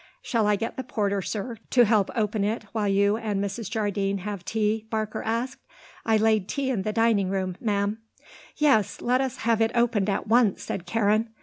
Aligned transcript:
"Shall 0.23 0.47
I 0.47 0.55
get 0.55 0.77
the 0.77 0.83
porter, 0.83 1.21
sir, 1.21 1.57
to 1.69 1.85
help 1.85 2.09
open 2.15 2.43
it 2.43 2.63
while 2.71 2.87
you 2.87 3.17
and 3.17 3.39
Mrs. 3.39 3.69
Jardine 3.69 4.17
have 4.17 4.43
tea?" 4.43 4.87
Barker 4.89 5.21
asked. 5.21 5.61
"I 6.07 6.17
laid 6.17 6.47
tea 6.47 6.71
in 6.71 6.81
the 6.81 6.91
dining 6.91 7.29
room, 7.29 7.55
Ma'am." 7.61 7.99
"Yes; 8.55 8.99
let 8.99 9.21
us 9.21 9.37
have 9.45 9.61
it 9.61 9.69
opened 9.75 10.09
at 10.09 10.25
once," 10.25 10.63
said 10.63 10.87
Karen. 10.87 11.29